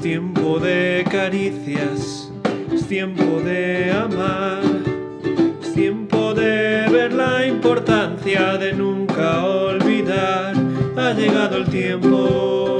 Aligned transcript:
Es 0.00 0.04
tiempo 0.04 0.58
de 0.58 1.04
caricias, 1.10 2.32
es 2.72 2.86
tiempo 2.88 3.42
de 3.44 3.92
amar, 3.92 4.62
es 5.60 5.74
tiempo 5.74 6.32
de 6.32 6.88
ver 6.90 7.12
la 7.12 7.46
importancia 7.46 8.56
de 8.56 8.72
nunca 8.72 9.44
olvidar. 9.44 10.54
Ha 10.96 11.12
llegado 11.12 11.58
el 11.58 11.66
tiempo. 11.66 12.78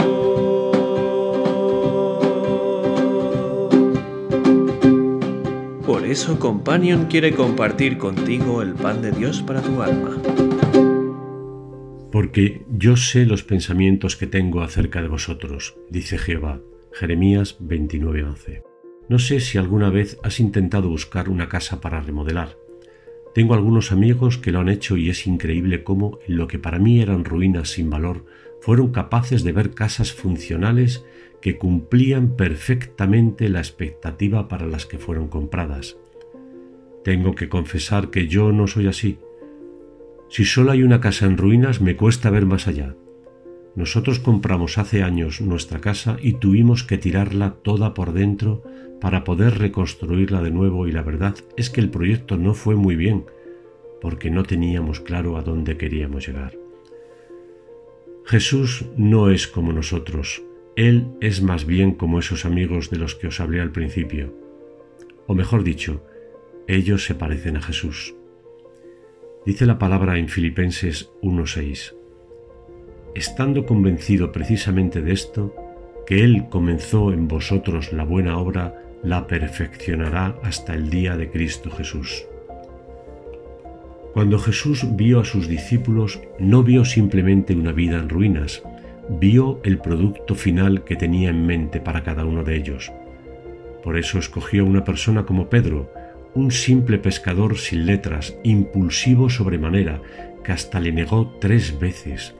Por 5.84 6.06
eso 6.06 6.38
Companion 6.38 7.04
quiere 7.04 7.34
compartir 7.34 7.98
contigo 7.98 8.62
el 8.62 8.72
pan 8.72 9.02
de 9.02 9.12
Dios 9.12 9.42
para 9.42 9.60
tu 9.60 9.82
alma. 9.82 10.16
Porque 12.10 12.62
yo 12.70 12.96
sé 12.96 13.26
los 13.26 13.42
pensamientos 13.42 14.16
que 14.16 14.26
tengo 14.26 14.62
acerca 14.62 15.02
de 15.02 15.08
vosotros, 15.08 15.74
dice 15.90 16.16
Jehová. 16.16 16.60
Jeremías 17.00 17.56
29:11. 17.60 18.62
No 19.08 19.18
sé 19.18 19.40
si 19.40 19.56
alguna 19.56 19.88
vez 19.88 20.18
has 20.22 20.38
intentado 20.38 20.90
buscar 20.90 21.30
una 21.30 21.48
casa 21.48 21.80
para 21.80 22.02
remodelar. 22.02 22.58
Tengo 23.34 23.54
algunos 23.54 23.90
amigos 23.90 24.36
que 24.36 24.52
lo 24.52 24.60
han 24.60 24.68
hecho 24.68 24.98
y 24.98 25.08
es 25.08 25.26
increíble 25.26 25.82
cómo 25.82 26.18
en 26.28 26.36
lo 26.36 26.46
que 26.46 26.58
para 26.58 26.78
mí 26.78 27.00
eran 27.00 27.24
ruinas 27.24 27.70
sin 27.70 27.88
valor, 27.88 28.26
fueron 28.60 28.92
capaces 28.92 29.44
de 29.44 29.52
ver 29.52 29.70
casas 29.70 30.12
funcionales 30.12 31.02
que 31.40 31.56
cumplían 31.56 32.36
perfectamente 32.36 33.48
la 33.48 33.60
expectativa 33.60 34.46
para 34.46 34.66
las 34.66 34.84
que 34.84 34.98
fueron 34.98 35.28
compradas. 35.28 35.96
Tengo 37.02 37.34
que 37.34 37.48
confesar 37.48 38.10
que 38.10 38.28
yo 38.28 38.52
no 38.52 38.66
soy 38.66 38.88
así. 38.88 39.18
Si 40.28 40.44
solo 40.44 40.72
hay 40.72 40.82
una 40.82 41.00
casa 41.00 41.24
en 41.24 41.38
ruinas 41.38 41.80
me 41.80 41.96
cuesta 41.96 42.28
ver 42.28 42.44
más 42.44 42.68
allá. 42.68 42.94
Nosotros 43.76 44.18
compramos 44.18 44.78
hace 44.78 45.02
años 45.02 45.40
nuestra 45.40 45.80
casa 45.80 46.16
y 46.20 46.34
tuvimos 46.34 46.82
que 46.82 46.98
tirarla 46.98 47.54
toda 47.62 47.94
por 47.94 48.12
dentro 48.12 48.62
para 49.00 49.24
poder 49.24 49.58
reconstruirla 49.58 50.42
de 50.42 50.50
nuevo 50.50 50.86
y 50.86 50.92
la 50.92 51.02
verdad 51.02 51.36
es 51.56 51.70
que 51.70 51.80
el 51.80 51.88
proyecto 51.88 52.36
no 52.36 52.54
fue 52.54 52.74
muy 52.74 52.96
bien 52.96 53.24
porque 54.00 54.30
no 54.30 54.42
teníamos 54.42 55.00
claro 55.00 55.36
a 55.36 55.42
dónde 55.42 55.76
queríamos 55.76 56.26
llegar. 56.26 56.58
Jesús 58.24 58.86
no 58.96 59.30
es 59.30 59.46
como 59.46 59.72
nosotros, 59.72 60.42
Él 60.76 61.08
es 61.20 61.42
más 61.42 61.64
bien 61.64 61.94
como 61.94 62.18
esos 62.18 62.44
amigos 62.44 62.90
de 62.90 62.98
los 62.98 63.14
que 63.14 63.28
os 63.28 63.40
hablé 63.40 63.60
al 63.60 63.72
principio. 63.72 64.34
O 65.26 65.34
mejor 65.34 65.64
dicho, 65.64 66.04
ellos 66.66 67.04
se 67.04 67.14
parecen 67.14 67.56
a 67.56 67.62
Jesús. 67.62 68.14
Dice 69.46 69.66
la 69.66 69.78
palabra 69.78 70.18
en 70.18 70.28
Filipenses 70.28 71.10
1.6 71.22 71.99
estando 73.14 73.66
convencido 73.66 74.32
precisamente 74.32 75.02
de 75.02 75.12
esto, 75.12 75.54
que 76.06 76.24
Él 76.24 76.46
comenzó 76.48 77.12
en 77.12 77.28
vosotros 77.28 77.92
la 77.92 78.04
buena 78.04 78.38
obra, 78.38 78.74
la 79.02 79.26
perfeccionará 79.26 80.36
hasta 80.42 80.74
el 80.74 80.90
día 80.90 81.16
de 81.16 81.30
Cristo 81.30 81.70
Jesús. 81.70 82.26
Cuando 84.12 84.38
Jesús 84.38 84.84
vio 84.96 85.20
a 85.20 85.24
sus 85.24 85.48
discípulos, 85.48 86.20
no 86.38 86.62
vio 86.62 86.84
simplemente 86.84 87.54
una 87.54 87.72
vida 87.72 87.96
en 87.98 88.08
ruinas, 88.08 88.62
vio 89.08 89.60
el 89.62 89.78
producto 89.78 90.34
final 90.34 90.84
que 90.84 90.96
tenía 90.96 91.30
en 91.30 91.46
mente 91.46 91.80
para 91.80 92.02
cada 92.02 92.24
uno 92.24 92.42
de 92.42 92.56
ellos. 92.56 92.92
Por 93.82 93.96
eso 93.96 94.18
escogió 94.18 94.64
a 94.64 94.66
una 94.66 94.84
persona 94.84 95.24
como 95.24 95.48
Pedro, 95.48 95.92
un 96.34 96.50
simple 96.50 96.98
pescador 96.98 97.56
sin 97.56 97.86
letras, 97.86 98.36
impulsivo 98.42 99.30
sobremanera, 99.30 100.00
que 100.44 100.52
hasta 100.52 100.80
le 100.80 100.92
negó 100.92 101.36
tres 101.40 101.78
veces, 101.78 102.34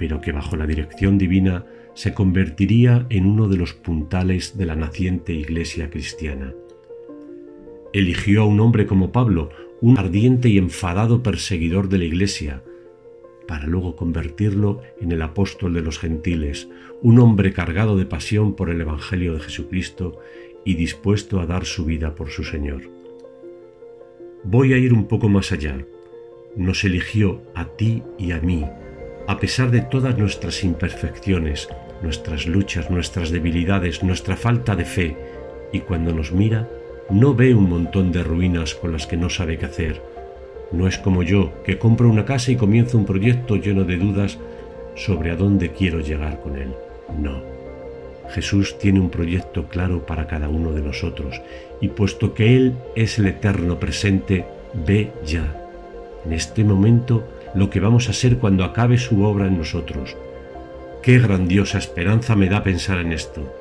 pero 0.00 0.22
que 0.22 0.32
bajo 0.32 0.56
la 0.56 0.66
dirección 0.66 1.18
divina 1.18 1.66
se 1.92 2.14
convertiría 2.14 3.04
en 3.10 3.26
uno 3.26 3.48
de 3.48 3.58
los 3.58 3.74
puntales 3.74 4.56
de 4.56 4.64
la 4.64 4.74
naciente 4.74 5.34
iglesia 5.34 5.90
cristiana. 5.90 6.54
Eligió 7.92 8.40
a 8.40 8.46
un 8.46 8.60
hombre 8.60 8.86
como 8.86 9.12
Pablo, 9.12 9.50
un 9.82 9.98
ardiente 9.98 10.48
y 10.48 10.56
enfadado 10.56 11.22
perseguidor 11.22 11.90
de 11.90 11.98
la 11.98 12.06
iglesia, 12.06 12.62
para 13.46 13.66
luego 13.66 13.94
convertirlo 13.94 14.80
en 15.02 15.12
el 15.12 15.20
apóstol 15.20 15.74
de 15.74 15.82
los 15.82 15.98
gentiles, 15.98 16.70
un 17.02 17.18
hombre 17.18 17.52
cargado 17.52 17.98
de 17.98 18.06
pasión 18.06 18.56
por 18.56 18.70
el 18.70 18.80
Evangelio 18.80 19.34
de 19.34 19.40
Jesucristo 19.40 20.18
y 20.64 20.76
dispuesto 20.76 21.40
a 21.40 21.46
dar 21.46 21.66
su 21.66 21.84
vida 21.84 22.14
por 22.14 22.30
su 22.30 22.42
Señor. 22.42 22.84
Voy 24.44 24.72
a 24.72 24.78
ir 24.78 24.94
un 24.94 25.08
poco 25.08 25.28
más 25.28 25.52
allá. 25.52 25.84
Nos 26.56 26.84
eligió 26.84 27.42
a 27.54 27.66
ti 27.66 28.02
y 28.18 28.32
a 28.32 28.40
mí 28.40 28.64
a 29.26 29.38
pesar 29.38 29.70
de 29.70 29.82
todas 29.82 30.18
nuestras 30.18 30.64
imperfecciones, 30.64 31.68
nuestras 32.02 32.46
luchas, 32.46 32.90
nuestras 32.90 33.30
debilidades, 33.30 34.02
nuestra 34.02 34.36
falta 34.36 34.76
de 34.76 34.84
fe, 34.84 35.16
y 35.72 35.80
cuando 35.80 36.12
nos 36.12 36.32
mira, 36.32 36.68
no 37.10 37.34
ve 37.34 37.54
un 37.54 37.68
montón 37.68 38.12
de 38.12 38.22
ruinas 38.22 38.74
con 38.74 38.92
las 38.92 39.06
que 39.06 39.16
no 39.16 39.30
sabe 39.30 39.58
qué 39.58 39.66
hacer. 39.66 40.02
No 40.72 40.86
es 40.86 40.98
como 40.98 41.22
yo, 41.22 41.52
que 41.64 41.78
compro 41.78 42.08
una 42.08 42.24
casa 42.24 42.52
y 42.52 42.56
comienzo 42.56 42.98
un 42.98 43.04
proyecto 43.04 43.56
lleno 43.56 43.84
de 43.84 43.96
dudas 43.96 44.38
sobre 44.94 45.30
a 45.30 45.36
dónde 45.36 45.72
quiero 45.72 46.00
llegar 46.00 46.40
con 46.40 46.56
él. 46.56 46.74
No. 47.18 47.42
Jesús 48.30 48.78
tiene 48.78 49.00
un 49.00 49.10
proyecto 49.10 49.66
claro 49.66 50.06
para 50.06 50.28
cada 50.28 50.48
uno 50.48 50.72
de 50.72 50.82
nosotros, 50.82 51.40
y 51.80 51.88
puesto 51.88 52.32
que 52.32 52.56
Él 52.56 52.74
es 52.94 53.18
el 53.18 53.26
eterno 53.26 53.80
presente, 53.80 54.44
ve 54.72 55.10
ya. 55.26 55.56
En 56.24 56.32
este 56.32 56.62
momento 56.62 57.24
lo 57.54 57.70
que 57.70 57.80
vamos 57.80 58.08
a 58.08 58.12
ser 58.12 58.38
cuando 58.38 58.64
acabe 58.64 58.98
su 58.98 59.22
obra 59.24 59.46
en 59.46 59.58
nosotros. 59.58 60.16
Qué 61.02 61.18
grandiosa 61.18 61.78
esperanza 61.78 62.36
me 62.36 62.48
da 62.48 62.62
pensar 62.62 62.98
en 62.98 63.12
esto. 63.12 63.52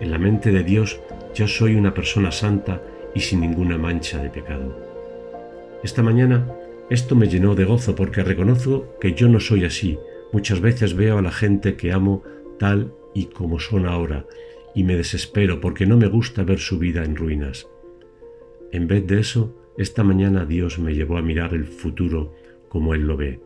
En 0.00 0.10
la 0.10 0.18
mente 0.18 0.50
de 0.52 0.64
Dios 0.64 1.00
yo 1.34 1.46
soy 1.46 1.76
una 1.76 1.94
persona 1.94 2.32
santa 2.32 2.80
y 3.14 3.20
sin 3.20 3.40
ninguna 3.40 3.78
mancha 3.78 4.18
de 4.18 4.30
pecado. 4.30 4.76
Esta 5.82 6.02
mañana 6.02 6.46
esto 6.88 7.16
me 7.16 7.28
llenó 7.28 7.54
de 7.54 7.64
gozo 7.64 7.96
porque 7.96 8.22
reconozco 8.22 8.96
que 9.00 9.14
yo 9.14 9.28
no 9.28 9.40
soy 9.40 9.64
así. 9.64 9.98
Muchas 10.32 10.60
veces 10.60 10.94
veo 10.94 11.18
a 11.18 11.22
la 11.22 11.32
gente 11.32 11.76
que 11.76 11.92
amo 11.92 12.22
tal 12.58 12.92
y 13.12 13.26
como 13.26 13.58
son 13.58 13.86
ahora 13.86 14.24
y 14.74 14.84
me 14.84 14.96
desespero 14.96 15.60
porque 15.60 15.86
no 15.86 15.96
me 15.96 16.06
gusta 16.06 16.44
ver 16.44 16.58
su 16.58 16.78
vida 16.78 17.04
en 17.04 17.16
ruinas. 17.16 17.66
En 18.72 18.86
vez 18.86 19.06
de 19.06 19.20
eso, 19.20 19.56
esta 19.78 20.04
mañana 20.04 20.44
Dios 20.44 20.78
me 20.78 20.94
llevó 20.94 21.16
a 21.16 21.22
mirar 21.22 21.54
el 21.54 21.64
futuro 21.64 22.34
como 22.76 22.92
Él 22.92 23.06
lo 23.06 23.16
ve, 23.16 23.40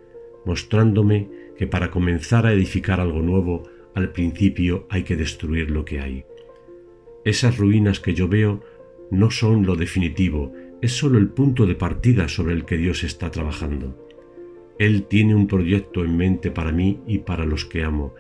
mostrándome 0.45 1.29
que 1.57 1.69
para 1.69 1.93
comenzar 1.93 2.47
a 2.47 2.53
edificar 2.53 2.99
algo 2.99 3.23
nuevo, 3.23 3.63
al 3.95 4.11
principio 4.11 4.89
hay 4.91 5.05
que 5.05 5.15
destruir 5.15 5.71
lo 5.71 5.85
que 5.85 6.01
hay. 6.01 6.25
Esas 7.25 7.57
ruinas 7.57 8.01
que 8.01 8.13
yo 8.13 8.27
veo 8.27 8.61
no 9.13 9.31
son 9.31 9.67
lo 9.67 9.77
definitivo, 9.77 10.53
es 10.83 10.95
solo 10.95 11.17
el 11.17 11.29
punto 11.29 11.65
de 11.65 11.77
partida 11.77 12.27
sobre 12.27 12.55
el 12.55 12.65
que 12.65 12.77
Dios 12.77 13.05
está 13.05 13.31
trabajando. 13.31 14.05
Él 14.81 15.05
tiene 15.05 15.37
un 15.37 15.47
proyecto 15.47 16.05
en 16.05 16.17
mente 16.17 16.51
para 16.51 16.73
mí 16.73 16.99
y 17.07 17.19
para 17.19 17.45
los 17.45 17.65
que 17.65 17.85
amo, 17.85 18.17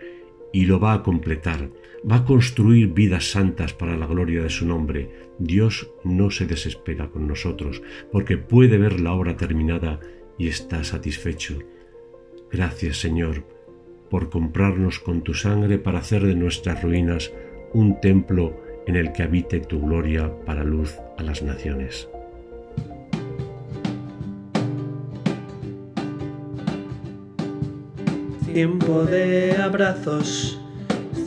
y 0.52 0.66
lo 0.66 0.78
va 0.78 0.92
a 0.92 1.02
completar, 1.02 1.70
va 2.08 2.18
a 2.18 2.24
construir 2.24 2.92
vidas 2.92 3.32
santas 3.32 3.72
para 3.72 3.96
la 3.96 4.06
gloria 4.06 4.44
de 4.44 4.50
su 4.50 4.64
nombre. 4.64 5.10
Dios 5.40 5.90
no 6.04 6.30
se 6.30 6.46
desespera 6.46 7.08
con 7.08 7.26
nosotros, 7.26 7.82
porque 8.12 8.38
puede 8.38 8.78
ver 8.78 9.00
la 9.00 9.12
obra 9.12 9.36
terminada 9.36 9.98
y 10.40 10.48
está 10.48 10.82
satisfecho. 10.84 11.58
Gracias 12.50 12.96
Señor 12.96 13.44
por 14.08 14.30
comprarnos 14.30 14.98
con 14.98 15.20
tu 15.20 15.34
sangre 15.34 15.78
para 15.78 15.98
hacer 15.98 16.24
de 16.24 16.34
nuestras 16.34 16.82
ruinas 16.82 17.30
un 17.74 18.00
templo 18.00 18.58
en 18.86 18.96
el 18.96 19.12
que 19.12 19.22
habite 19.22 19.60
tu 19.60 19.82
gloria 19.82 20.32
para 20.46 20.64
luz 20.64 20.96
a 21.18 21.22
las 21.22 21.42
naciones. 21.42 22.08
Tiempo 28.52 29.04
de 29.04 29.56
abrazos, 29.58 30.58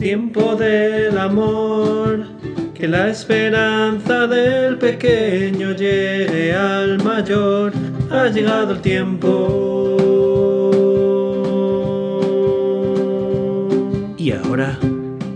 tiempo 0.00 0.56
del 0.56 1.16
amor, 1.16 2.26
que 2.74 2.88
la 2.88 3.08
esperanza 3.08 4.26
del 4.26 4.76
pequeño 4.76 5.70
llegue 5.70 6.52
al 6.52 7.02
mayor 7.02 7.72
ha 8.20 8.28
llegado 8.28 8.72
el 8.72 8.80
tiempo. 8.80 9.96
Y 14.16 14.32
ahora, 14.32 14.78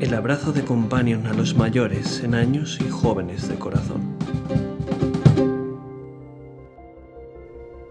el 0.00 0.14
abrazo 0.14 0.52
de 0.52 0.62
companion 0.62 1.26
a 1.26 1.34
los 1.34 1.56
mayores 1.56 2.22
en 2.22 2.34
años 2.34 2.78
y 2.80 2.88
jóvenes 2.88 3.48
de 3.48 3.56
corazón. 3.56 4.16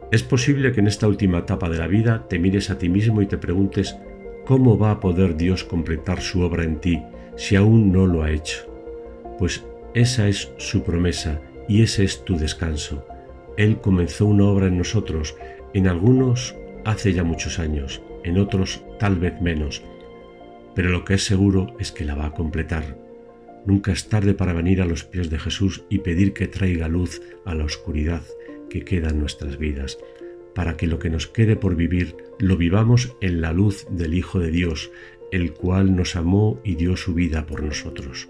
Es 0.09 0.23
posible 0.23 0.71
que 0.71 0.79
en 0.79 0.87
esta 0.87 1.07
última 1.07 1.39
etapa 1.39 1.69
de 1.69 1.77
la 1.77 1.87
vida 1.87 2.27
te 2.29 2.39
mires 2.39 2.69
a 2.69 2.77
ti 2.77 2.87
mismo 2.87 3.21
y 3.21 3.27
te 3.27 3.37
preguntes 3.37 3.97
cómo 4.45 4.79
va 4.79 4.91
a 4.91 4.99
poder 4.99 5.35
Dios 5.35 5.65
completar 5.65 6.21
su 6.21 6.41
obra 6.41 6.63
en 6.63 6.79
ti 6.79 7.03
si 7.35 7.57
aún 7.57 7.91
no 7.91 8.07
lo 8.07 8.23
ha 8.23 8.31
hecho. 8.31 8.65
Pues 9.37 9.65
esa 9.93 10.27
es 10.27 10.51
su 10.57 10.83
promesa 10.83 11.41
y 11.67 11.81
ese 11.81 12.05
es 12.05 12.23
tu 12.23 12.37
descanso. 12.37 13.05
Él 13.57 13.81
comenzó 13.81 14.25
una 14.25 14.45
obra 14.45 14.67
en 14.67 14.77
nosotros, 14.77 15.35
en 15.73 15.87
algunos 15.87 16.55
hace 16.85 17.11
ya 17.13 17.23
muchos 17.23 17.59
años, 17.59 18.01
en 18.23 18.37
otros 18.37 18.83
tal 18.99 19.15
vez 19.17 19.41
menos, 19.41 19.83
pero 20.75 20.89
lo 20.89 21.03
que 21.03 21.15
es 21.15 21.23
seguro 21.23 21.75
es 21.79 21.91
que 21.91 22.05
la 22.05 22.15
va 22.15 22.27
a 22.27 22.33
completar. 22.33 22.97
Nunca 23.65 23.91
es 23.91 24.07
tarde 24.07 24.35
para 24.35 24.53
venir 24.53 24.81
a 24.81 24.85
los 24.85 25.03
pies 25.03 25.29
de 25.29 25.39
Jesús 25.39 25.83
y 25.89 25.99
pedir 25.99 26.33
que 26.33 26.47
traiga 26.47 26.87
luz 26.87 27.21
a 27.45 27.55
la 27.55 27.65
oscuridad 27.65 28.21
que 28.69 28.85
queda 28.85 29.09
en 29.09 29.19
nuestras 29.19 29.57
vidas, 29.57 29.97
para 30.53 30.77
que 30.77 30.87
lo 30.87 30.99
que 30.99 31.09
nos 31.09 31.27
quede 31.27 31.55
por 31.55 31.75
vivir 31.75 32.15
lo 32.39 32.57
vivamos 32.57 33.15
en 33.21 33.41
la 33.41 33.53
luz 33.53 33.87
del 33.89 34.13
Hijo 34.13 34.39
de 34.39 34.51
Dios, 34.51 34.91
el 35.31 35.53
cual 35.53 35.95
nos 35.95 36.15
amó 36.15 36.61
y 36.63 36.75
dio 36.75 36.95
su 36.95 37.13
vida 37.13 37.45
por 37.45 37.63
nosotros. 37.63 38.29